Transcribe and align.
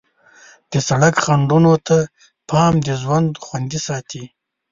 د 0.71 0.73
سړک 0.87 1.15
خنډونو 1.25 1.73
ته 1.87 1.97
پام 2.49 2.73
د 2.85 2.89
ژوند 3.01 3.29
خوندي 3.45 3.79
ساتي. 3.87 4.23